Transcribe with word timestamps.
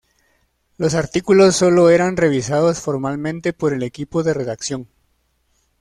Los 0.79 0.95
artículos 0.95 1.55
solo 1.57 1.91
eran 1.91 2.17
revisados 2.17 2.79
formalmente 2.79 3.53
por 3.53 3.71
el 3.71 3.83
equipo 3.83 4.23
de 4.23 4.33
redacción. 4.33 4.87